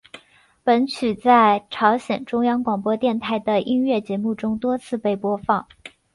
[0.63, 5.67] 本曲在朝鲜中央广播电台的音乐节目中多次被播放。